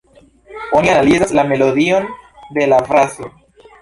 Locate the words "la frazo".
2.73-3.31